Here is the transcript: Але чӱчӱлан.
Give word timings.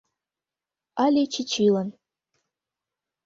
Але 1.03 1.23
чӱчӱлан. 1.33 1.89